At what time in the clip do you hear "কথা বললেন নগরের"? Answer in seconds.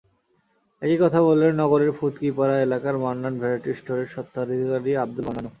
1.01-1.91